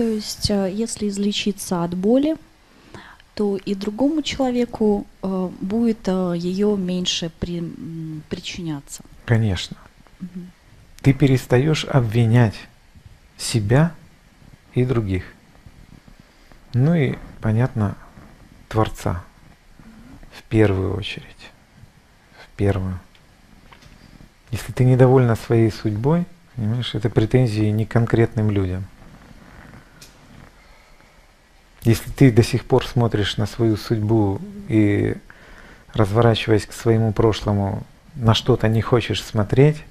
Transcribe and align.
То 0.00 0.08
есть, 0.08 0.48
э, 0.48 0.72
если 0.72 1.10
излечиться 1.10 1.84
от 1.84 1.94
боли, 1.94 2.38
то 3.34 3.58
и 3.58 3.74
другому 3.74 4.22
человеку 4.22 5.06
э, 5.22 5.50
будет 5.60 6.08
э, 6.08 6.32
ее 6.38 6.74
меньше 6.78 7.30
при, 7.38 7.62
причиняться. 8.30 9.02
Конечно. 9.26 9.76
Угу. 10.22 10.40
Ты 11.02 11.12
перестаешь 11.12 11.84
обвинять 11.84 12.54
себя 13.36 13.92
и 14.72 14.86
других. 14.86 15.24
Ну 16.72 16.94
и, 16.94 17.16
понятно, 17.42 17.94
Творца 18.70 19.22
в 20.32 20.42
первую 20.44 20.96
очередь. 20.96 21.50
В 22.42 22.56
первую. 22.56 22.98
Если 24.50 24.72
ты 24.72 24.84
недовольна 24.84 25.36
своей 25.36 25.70
судьбой, 25.70 26.24
понимаешь, 26.56 26.94
это 26.94 27.10
претензии 27.10 27.66
не 27.66 27.84
конкретным 27.84 28.50
людям. 28.50 28.86
Если 31.82 32.10
ты 32.10 32.30
до 32.30 32.42
сих 32.42 32.64
пор 32.64 32.86
смотришь 32.86 33.36
на 33.36 33.46
свою 33.46 33.76
судьбу 33.76 34.40
и 34.68 35.16
разворачиваясь 35.94 36.66
к 36.66 36.72
своему 36.72 37.12
прошлому, 37.12 37.84
на 38.14 38.34
что-то 38.34 38.68
не 38.68 38.82
хочешь 38.82 39.22
смотреть, 39.22 39.82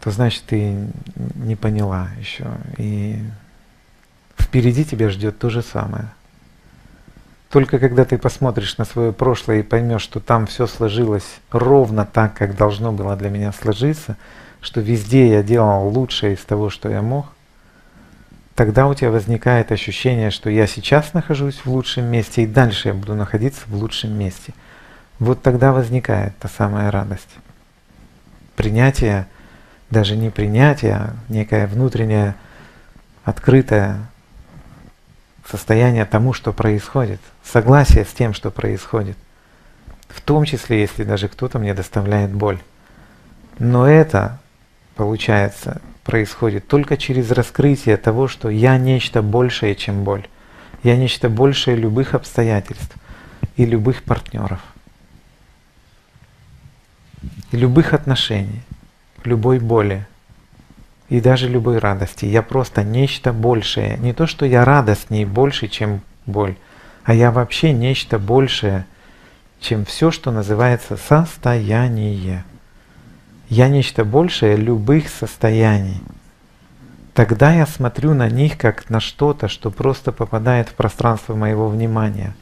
то 0.00 0.10
значит 0.10 0.44
ты 0.46 0.88
не 1.34 1.56
поняла 1.56 2.08
еще. 2.18 2.46
И 2.78 3.18
впереди 4.38 4.84
тебя 4.84 5.10
ждет 5.10 5.38
то 5.38 5.50
же 5.50 5.62
самое. 5.62 6.08
Только 7.50 7.78
когда 7.78 8.04
ты 8.04 8.18
посмотришь 8.18 8.78
на 8.78 8.84
свое 8.84 9.12
прошлое 9.12 9.60
и 9.60 9.62
поймешь, 9.62 10.02
что 10.02 10.18
там 10.18 10.46
все 10.46 10.66
сложилось 10.66 11.40
ровно 11.50 12.04
так, 12.04 12.34
как 12.34 12.56
должно 12.56 12.90
было 12.90 13.16
для 13.16 13.30
меня 13.30 13.52
сложиться, 13.52 14.16
что 14.60 14.80
везде 14.80 15.28
я 15.28 15.42
делал 15.42 15.88
лучшее 15.88 16.34
из 16.34 16.40
того, 16.40 16.68
что 16.68 16.88
я 16.88 17.00
мог, 17.00 17.26
тогда 18.54 18.86
у 18.86 18.94
тебя 18.94 19.10
возникает 19.10 19.72
ощущение, 19.72 20.30
что 20.30 20.50
я 20.50 20.66
сейчас 20.66 21.12
нахожусь 21.14 21.64
в 21.64 21.66
лучшем 21.66 22.06
месте 22.06 22.42
и 22.42 22.46
дальше 22.46 22.88
я 22.88 22.94
буду 22.94 23.14
находиться 23.14 23.62
в 23.66 23.74
лучшем 23.74 24.12
месте. 24.12 24.52
Вот 25.18 25.42
тогда 25.42 25.72
возникает 25.72 26.36
та 26.38 26.48
самая 26.48 26.90
радость. 26.90 27.28
Принятие, 28.56 29.26
даже 29.90 30.16
не 30.16 30.30
принятие, 30.30 30.94
а 30.94 31.16
некое 31.28 31.66
внутреннее, 31.66 32.34
открытое 33.24 34.08
состояние 35.48 36.04
тому, 36.04 36.32
что 36.32 36.52
происходит, 36.52 37.20
согласие 37.42 38.04
с 38.04 38.12
тем, 38.12 38.34
что 38.34 38.50
происходит. 38.50 39.16
В 40.08 40.20
том 40.20 40.44
числе, 40.44 40.80
если 40.80 41.04
даже 41.04 41.28
кто-то 41.28 41.58
мне 41.58 41.74
доставляет 41.74 42.32
боль. 42.32 42.60
Но 43.58 43.86
это, 43.86 44.38
получается, 44.94 45.80
происходит 46.04 46.68
только 46.68 46.96
через 46.96 47.30
раскрытие 47.30 47.96
того, 47.96 48.28
что 48.28 48.50
я 48.50 48.78
нечто 48.78 49.22
большее, 49.22 49.74
чем 49.74 50.04
боль. 50.04 50.26
Я 50.82 50.96
нечто 50.96 51.28
большее 51.28 51.76
любых 51.76 52.14
обстоятельств 52.14 52.94
и 53.56 53.64
любых 53.64 54.02
партнеров. 54.02 54.60
И 57.50 57.56
любых 57.56 57.94
отношений, 57.94 58.62
любой 59.24 59.58
боли 59.58 60.06
и 61.08 61.20
даже 61.20 61.48
любой 61.48 61.78
радости. 61.78 62.26
Я 62.26 62.42
просто 62.42 62.82
нечто 62.82 63.32
большее. 63.32 63.96
Не 63.98 64.12
то, 64.12 64.26
что 64.26 64.44
я 64.44 64.64
радостней 64.64 65.24
больше, 65.24 65.68
чем 65.68 66.02
боль, 66.26 66.56
а 67.04 67.14
я 67.14 67.30
вообще 67.30 67.72
нечто 67.72 68.18
большее, 68.18 68.86
чем 69.60 69.84
все, 69.86 70.10
что 70.10 70.30
называется 70.30 70.96
состояние. 70.96 72.44
Я 73.48 73.68
нечто 73.68 74.04
большее 74.04 74.56
любых 74.56 75.08
состояний. 75.08 76.00
Тогда 77.12 77.52
я 77.52 77.66
смотрю 77.66 78.14
на 78.14 78.28
них 78.28 78.58
как 78.58 78.90
на 78.90 79.00
что-то, 79.00 79.48
что 79.48 79.70
просто 79.70 80.10
попадает 80.10 80.68
в 80.68 80.74
пространство 80.74 81.34
моего 81.36 81.68
внимания. 81.68 82.34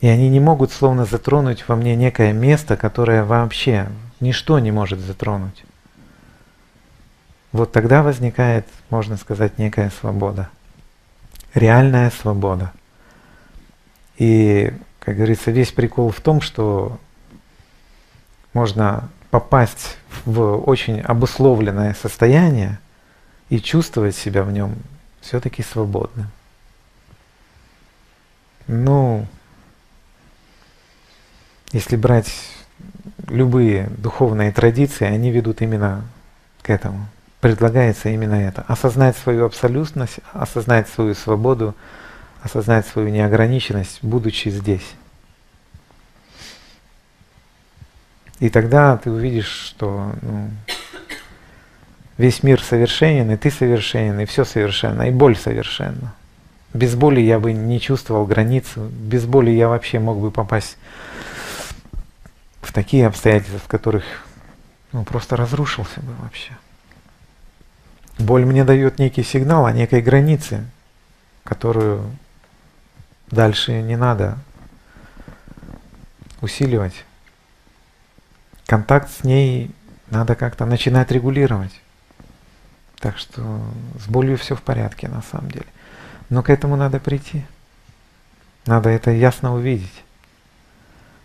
И 0.00 0.06
они 0.06 0.28
не 0.28 0.40
могут 0.40 0.72
словно 0.72 1.04
затронуть 1.04 1.66
во 1.66 1.76
мне 1.76 1.96
некое 1.96 2.32
место, 2.32 2.76
которое 2.76 3.24
вообще 3.24 3.88
ничто 4.20 4.58
не 4.58 4.70
может 4.70 5.00
затронуть. 5.00 5.64
Вот 7.52 7.72
тогда 7.72 8.02
возникает, 8.02 8.66
можно 8.90 9.16
сказать, 9.16 9.58
некая 9.58 9.90
свобода. 10.00 10.48
Реальная 11.54 12.10
свобода. 12.10 12.72
И, 14.16 14.72
как 15.00 15.16
говорится, 15.16 15.50
весь 15.50 15.72
прикол 15.72 16.10
в 16.10 16.20
том, 16.20 16.40
что 16.40 16.98
можно 18.52 19.08
попасть 19.30 19.96
в 20.24 20.56
очень 20.68 21.00
обусловленное 21.00 21.94
состояние 21.94 22.78
и 23.48 23.60
чувствовать 23.60 24.16
себя 24.16 24.42
в 24.42 24.52
нем 24.52 24.74
все-таки 25.20 25.62
свободным. 25.62 26.26
Ну, 28.66 29.26
если 31.72 31.96
брать 31.96 32.32
любые 33.28 33.88
духовные 33.98 34.52
традиции, 34.52 35.06
они 35.06 35.30
ведут 35.30 35.60
именно 35.62 36.04
к 36.62 36.70
этому. 36.70 37.06
Предлагается 37.40 38.10
именно 38.10 38.34
это. 38.34 38.62
Осознать 38.68 39.16
свою 39.16 39.46
абсолютность, 39.46 40.18
осознать 40.32 40.88
свою 40.88 41.14
свободу, 41.14 41.74
осознать 42.42 42.86
свою 42.86 43.08
неограниченность, 43.08 44.00
будучи 44.02 44.48
здесь. 44.48 44.94
И 48.40 48.48
тогда 48.48 48.96
ты 48.96 49.10
увидишь, 49.10 49.50
что 49.50 50.14
ну, 50.22 50.50
весь 52.16 52.42
мир 52.42 52.62
совершенен, 52.62 53.30
и 53.30 53.36
ты 53.36 53.50
совершенен, 53.50 54.18
и 54.18 54.24
все 54.24 54.44
совершенно, 54.44 55.02
и 55.02 55.10
боль 55.10 55.36
совершенна. 55.36 56.14
Без 56.72 56.94
боли 56.94 57.20
я 57.20 57.38
бы 57.38 57.52
не 57.52 57.80
чувствовал 57.80 58.24
границу, 58.24 58.88
без 58.90 59.26
боли 59.26 59.50
я 59.50 59.68
вообще 59.68 59.98
мог 59.98 60.18
бы 60.18 60.30
попасть 60.30 60.78
в 62.62 62.72
такие 62.72 63.06
обстоятельства, 63.06 63.58
в 63.58 63.68
которых 63.68 64.04
ну, 64.92 65.04
просто 65.04 65.36
разрушился 65.36 66.00
бы 66.00 66.12
вообще. 66.22 66.52
Боль 68.18 68.46
мне 68.46 68.64
дает 68.64 68.98
некий 68.98 69.22
сигнал 69.22 69.66
о 69.66 69.72
некой 69.72 70.00
границе, 70.00 70.64
которую 71.44 72.10
дальше 73.30 73.82
не 73.82 73.96
надо 73.96 74.38
усиливать 76.40 77.04
контакт 78.70 79.10
с 79.10 79.24
ней 79.24 79.72
надо 80.10 80.36
как-то 80.36 80.64
начинать 80.64 81.10
регулировать. 81.10 81.72
Так 83.00 83.18
что 83.18 83.60
с 83.98 84.06
болью 84.06 84.38
все 84.38 84.54
в 84.54 84.62
порядке 84.62 85.08
на 85.08 85.22
самом 85.22 85.50
деле. 85.50 85.66
Но 86.28 86.44
к 86.44 86.50
этому 86.50 86.76
надо 86.76 87.00
прийти. 87.00 87.44
Надо 88.66 88.88
это 88.88 89.10
ясно 89.10 89.54
увидеть. 89.54 90.04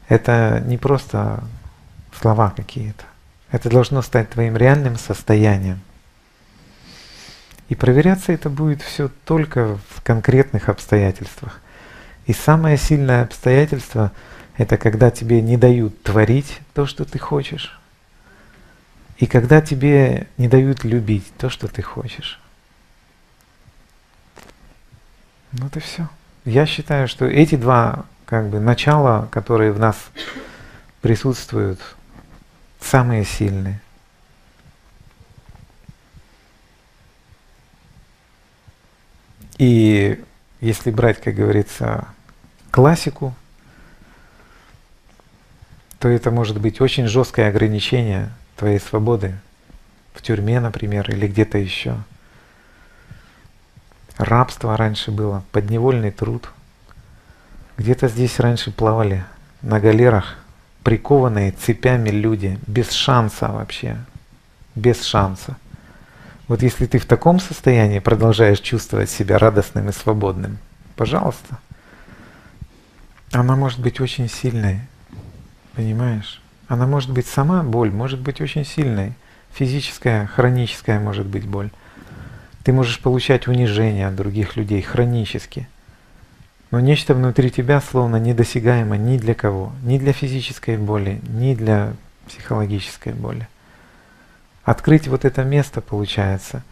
Это 0.10 0.64
не 0.66 0.80
просто 0.80 1.44
слова 2.20 2.50
какие-то. 2.50 3.06
Это 3.52 3.70
должно 3.70 4.02
стать 4.02 4.32
твоим 4.32 4.58
реальным 4.58 4.98
состоянием. 4.98 5.82
И 7.70 7.76
проверяться 7.76 8.32
это 8.32 8.50
будет 8.50 8.82
все 8.82 9.12
только 9.24 9.78
в 9.94 10.02
конкретных 10.02 10.68
обстоятельствах. 10.68 11.62
И 12.26 12.34
самое 12.34 12.78
сильное 12.78 13.22
обстоятельство– 13.22 14.12
это 14.58 14.78
когда 14.78 15.12
тебе 15.12 15.42
не 15.42 15.58
дают 15.58 16.02
творить 16.04 16.60
то, 16.74 16.86
что 16.86 17.06
ты 17.06 17.20
хочешь. 17.20 17.80
И 19.18 19.28
когда 19.28 19.62
тебе 19.62 20.28
не 20.38 20.48
дают 20.48 20.84
любить 20.84 21.32
то, 21.38 21.50
что 21.50 21.68
ты 21.68 21.82
хочешь. 21.82 22.40
Вот 25.54 25.76
и 25.78 25.80
все. 25.80 26.10
Я 26.44 26.66
считаю, 26.66 27.08
что 27.08 27.26
эти 27.26 27.56
два 27.56 28.06
как 28.26 28.50
бы 28.50 28.60
начала, 28.60 29.28
которые 29.32 29.72
в 29.72 29.80
нас 29.80 29.98
присутствуют, 31.02 31.80
самые 32.80 33.24
сильные. 33.26 33.82
И 39.58 40.22
если 40.59 40.91
брать, 40.91 41.22
как 41.22 41.35
говорится, 41.35 42.08
классику, 42.72 43.34
то 46.05 46.09
это 46.09 46.29
может 46.29 46.61
быть 46.61 46.81
очень 46.81 47.07
жесткое 47.07 47.49
ограничение 47.49 48.29
твоей 48.57 48.79
свободы 48.79 49.34
в 50.13 50.22
тюрьме, 50.22 50.59
например, 50.59 51.09
или 51.09 51.25
где-то 51.25 51.57
еще. 51.57 51.96
Рабство 54.19 54.78
раньше 54.78 55.09
было, 55.09 55.43
подневольный 55.52 56.11
труд. 56.11 56.52
Где-то 57.79 58.07
здесь 58.07 58.40
раньше 58.40 58.69
плавали 58.69 59.25
на 59.63 59.79
галерах 59.79 60.37
прикованные 60.84 61.53
цепями 61.53 62.09
люди, 62.09 62.59
без 62.67 62.91
шанса 62.91 63.47
вообще, 63.47 63.97
без 64.75 65.02
шанса. 65.02 65.57
Вот 66.47 66.61
если 66.61 66.85
ты 66.85 66.99
в 66.99 67.07
таком 67.07 67.40
состоянии 67.40 67.97
продолжаешь 67.97 68.59
чувствовать 68.59 69.09
себя 69.09 69.40
радостным 69.40 69.90
и 69.90 69.91
свободным, 69.91 70.59
пожалуйста. 70.96 71.57
Она 73.31 73.55
может 73.55 73.79
быть 73.79 73.99
очень 73.99 74.29
сильной, 74.29 74.81
Понимаешь? 75.76 76.42
Она 76.68 76.88
может 76.88 77.12
быть 77.12 77.28
сама 77.28 77.64
боль, 77.64 77.92
может 77.92 78.20
быть 78.20 78.42
очень 78.42 78.66
сильной. 78.66 79.14
Физическая, 79.54 80.26
хроническая 80.28 81.00
может 81.00 81.26
быть 81.26 81.46
боль. 81.46 81.70
Ты 82.64 82.74
можешь 82.74 83.00
получать 83.00 83.48
унижение 83.48 84.08
от 84.08 84.16
других 84.16 84.56
людей 84.56 84.82
хронически. 84.82 85.68
Но 86.72 86.80
нечто 86.80 87.14
внутри 87.14 87.52
тебя 87.52 87.80
словно 87.80 88.16
недосягаемо 88.18 88.98
ни 88.98 89.18
для 89.18 89.36
кого, 89.36 89.72
ни 89.84 90.00
для 90.00 90.14
физической 90.14 90.78
боли, 90.78 91.22
ни 91.28 91.54
для 91.54 91.94
психологической 92.28 93.14
боли. 93.14 93.48
Открыть 94.64 95.08
вот 95.08 95.26
это 95.26 95.44
место, 95.44 95.82
получается, 95.82 96.64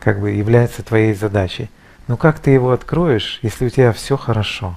как 0.00 0.20
бы 0.20 0.32
является 0.32 0.82
твоей 0.82 1.14
задачей. 1.14 1.70
Но 2.08 2.16
как 2.16 2.40
ты 2.40 2.50
его 2.50 2.72
откроешь, 2.72 3.38
если 3.42 3.66
у 3.66 3.70
тебя 3.70 3.92
все 3.92 4.16
хорошо? 4.16 4.76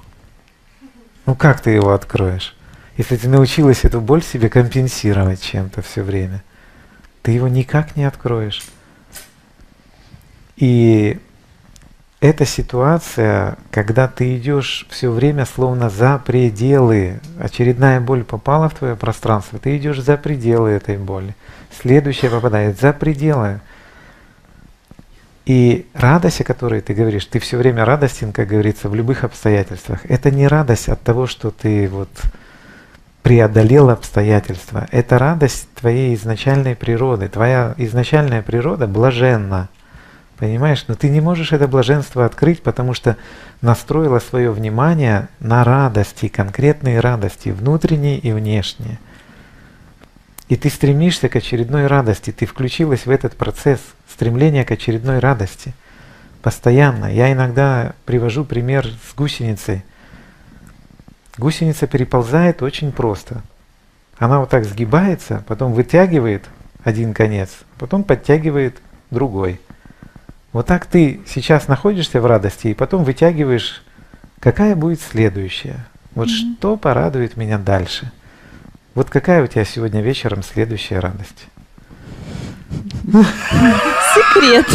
Ну 1.25 1.33
как 1.35 1.59
ты 1.59 1.71
его 1.71 1.93
откроешь? 1.93 2.56
Если 2.97 3.15
ты 3.15 3.29
научилась 3.29 3.85
эту 3.85 4.01
боль 4.01 4.23
себе 4.23 4.49
компенсировать 4.49 5.41
чем-то 5.41 5.83
все 5.83 6.01
время, 6.01 6.43
ты 7.21 7.31
его 7.31 7.47
никак 7.47 7.95
не 7.95 8.05
откроешь. 8.05 8.63
И 10.55 11.19
эта 12.19 12.45
ситуация, 12.45 13.57
когда 13.69 14.07
ты 14.07 14.35
идешь 14.37 14.87
все 14.89 15.11
время 15.11 15.45
словно 15.45 15.91
за 15.91 16.17
пределы, 16.17 17.19
очередная 17.39 18.01
боль 18.01 18.23
попала 18.23 18.67
в 18.67 18.73
твое 18.73 18.95
пространство, 18.95 19.59
ты 19.59 19.77
идешь 19.77 20.01
за 20.01 20.17
пределы 20.17 20.71
этой 20.71 20.97
боли, 20.97 21.35
следующая 21.79 22.31
попадает 22.31 22.79
за 22.79 22.93
пределы. 22.93 23.59
И 25.45 25.87
радость, 25.93 26.41
о 26.41 26.43
которой 26.43 26.81
ты 26.81 26.95
говоришь, 26.95 27.25
ты 27.25 27.39
все 27.39 27.57
время 27.57 27.85
радостен, 27.85 28.33
как 28.33 28.47
говорится, 28.47 28.89
в 28.89 28.95
любых 28.95 29.23
обстоятельствах. 29.23 29.99
Это 30.09 30.31
не 30.31 30.47
радость 30.47 30.89
от 30.89 31.01
того, 31.03 31.27
что 31.27 31.51
ты 31.51 31.87
вот 31.87 32.09
преодолел 33.27 33.89
обстоятельства. 33.89 34.87
Это 34.89 35.19
радость 35.19 35.67
твоей 35.75 36.15
изначальной 36.15 36.77
природы. 36.77 37.27
Твоя 37.27 37.75
изначальная 37.75 38.41
природа 38.41 38.87
блаженна. 38.87 39.67
Понимаешь? 40.37 40.85
Но 40.87 40.95
ты 40.95 41.09
не 41.09 41.19
можешь 41.19 41.51
это 41.51 41.67
блаженство 41.67 42.23
открыть, 42.23 42.63
потому 42.63 42.93
что 42.93 43.17
настроила 43.59 44.19
свое 44.19 44.49
внимание 44.49 45.27
на 45.41 45.65
радости, 45.65 46.29
конкретные 46.29 47.01
радости, 47.01 47.49
внутренние 47.49 48.17
и 48.17 48.31
внешние. 48.31 48.97
И 50.47 50.55
ты 50.55 50.69
стремишься 50.69 51.27
к 51.27 51.35
очередной 51.35 51.87
радости, 51.87 52.31
ты 52.31 52.45
включилась 52.45 53.05
в 53.05 53.09
этот 53.09 53.35
процесс 53.35 53.81
стремления 54.09 54.63
к 54.63 54.71
очередной 54.71 55.19
радости. 55.19 55.73
Постоянно. 56.41 57.13
Я 57.13 57.33
иногда 57.33 57.91
привожу 58.05 58.45
пример 58.45 58.87
с 58.87 59.13
гусеницей. 59.13 59.83
Гусеница 61.37 61.87
переползает 61.87 62.61
очень 62.61 62.91
просто. 62.91 63.41
Она 64.17 64.39
вот 64.39 64.49
так 64.49 64.65
сгибается, 64.65 65.43
потом 65.47 65.73
вытягивает 65.73 66.45
один 66.83 67.13
конец, 67.13 67.49
потом 67.77 68.03
подтягивает 68.03 68.77
другой. 69.11 69.61
Вот 70.53 70.65
так 70.65 70.85
ты 70.87 71.21
сейчас 71.27 71.67
находишься 71.67 72.19
в 72.19 72.25
радости 72.25 72.69
и 72.69 72.73
потом 72.73 73.03
вытягиваешь, 73.03 73.83
какая 74.39 74.75
будет 74.75 75.01
следующая. 75.01 75.85
Вот 76.15 76.29
mm-hmm. 76.29 76.55
что 76.57 76.77
порадует 76.77 77.37
меня 77.37 77.59
дальше. 77.59 78.11
Вот 78.95 79.11
какая 79.11 79.43
у 79.43 79.47
тебя 79.47 79.65
сегодня 79.65 80.01
вечером 80.01 80.41
следующая 80.41 80.99
радость? 80.99 81.45
Секрет. 84.15 84.65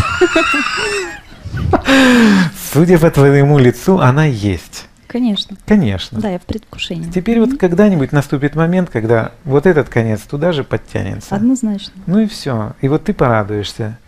Судя 2.73 2.99
по 2.99 3.11
твоему 3.11 3.59
лицу, 3.59 3.99
она 3.99 4.27
есть. 4.27 4.87
Конечно. 5.13 5.59
Конечно. 5.67 6.19
Да, 6.21 6.31
я 6.31 6.39
в 6.39 6.43
предвкушении. 6.43 7.11
Теперь 7.11 7.37
mm-hmm. 7.37 7.51
вот 7.51 7.61
когда-нибудь 7.61 8.13
наступит 8.13 8.55
момент, 8.55 8.89
когда 8.89 9.33
вот 9.45 9.67
этот 9.67 9.91
конец 9.91 10.23
туда 10.23 10.53
же 10.53 10.65
подтянется. 10.65 11.37
Однозначно. 11.37 11.93
Ну 12.07 12.21
и 12.21 12.27
все. 12.27 12.75
И 12.81 12.89
вот 12.89 13.05
ты 13.05 13.13
порадуешься. 13.13 13.99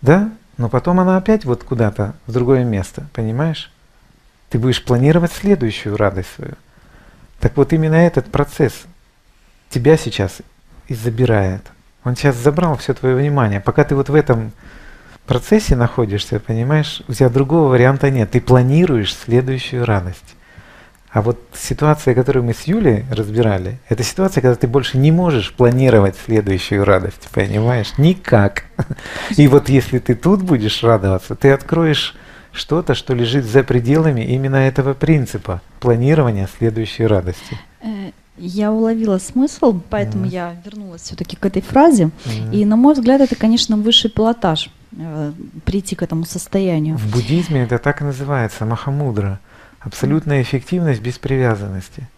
Да? 0.00 0.30
Но 0.56 0.68
потом 0.68 1.00
она 1.00 1.16
опять 1.16 1.44
вот 1.44 1.64
куда-то 1.64 2.14
в 2.28 2.32
другое 2.32 2.62
место, 2.62 3.08
понимаешь? 3.12 3.72
Ты 4.50 4.60
будешь 4.60 4.84
планировать 4.84 5.32
следующую 5.32 5.96
радость 5.96 6.28
свою. 6.36 6.54
Так 7.40 7.56
вот 7.56 7.72
именно 7.72 7.96
этот 7.96 8.26
процесс 8.30 8.84
тебя 9.70 9.96
сейчас 9.96 10.38
и 10.86 10.94
забирает. 10.94 11.62
Он 12.04 12.14
сейчас 12.14 12.36
забрал 12.36 12.76
все 12.76 12.94
твое 12.94 13.16
внимание. 13.16 13.60
Пока 13.60 13.82
ты 13.82 13.96
вот 13.96 14.08
в 14.08 14.14
этом 14.14 14.52
процессе 15.26 15.74
находишься, 15.74 16.38
понимаешь, 16.38 17.02
у 17.08 17.12
тебя 17.12 17.28
другого 17.28 17.70
варианта 17.70 18.12
нет. 18.12 18.30
Ты 18.30 18.40
планируешь 18.40 19.16
следующую 19.16 19.84
радость. 19.84 20.36
А 21.14 21.22
вот 21.22 21.38
ситуация, 21.56 22.12
которую 22.12 22.42
мы 22.42 22.54
с 22.54 22.62
Юлей 22.62 23.04
разбирали, 23.08 23.78
это 23.88 24.02
ситуация, 24.02 24.40
когда 24.40 24.56
ты 24.56 24.66
больше 24.66 24.98
не 24.98 25.12
можешь 25.12 25.52
планировать 25.52 26.16
следующую 26.16 26.84
радость, 26.84 27.28
понимаешь? 27.32 27.92
Никак. 27.98 28.64
И 29.36 29.46
вот 29.46 29.68
если 29.68 30.00
ты 30.00 30.16
тут 30.16 30.42
будешь 30.42 30.82
радоваться, 30.82 31.36
ты 31.36 31.52
откроешь 31.52 32.16
что-то, 32.50 32.96
что 32.96 33.14
лежит 33.14 33.44
за 33.44 33.62
пределами 33.62 34.22
именно 34.22 34.56
этого 34.56 34.94
принципа 34.94 35.62
планирования 35.78 36.48
следующей 36.58 37.06
радости. 37.06 37.60
Э, 37.80 38.10
я 38.36 38.72
уловила 38.72 39.18
смысл, 39.18 39.80
поэтому 39.90 40.24
mm. 40.24 40.30
я 40.30 40.56
вернулась 40.64 41.02
все-таки 41.02 41.36
к 41.36 41.46
этой 41.46 41.62
фразе. 41.62 42.10
Mm. 42.24 42.54
И, 42.56 42.64
на 42.64 42.74
мой 42.74 42.94
взгляд, 42.94 43.20
это, 43.20 43.36
конечно, 43.36 43.76
высший 43.76 44.10
пилотаж 44.10 44.68
э, 44.98 45.32
прийти 45.64 45.94
к 45.94 46.02
этому 46.02 46.24
состоянию. 46.24 46.96
В 46.96 47.12
буддизме 47.12 47.62
это 47.62 47.78
так 47.78 48.00
и 48.00 48.04
называется, 48.04 48.64
махамудра. 48.64 49.38
Абсолютная 49.84 50.40
эффективность 50.40 51.02
без 51.02 51.18
привязанности. 51.18 52.08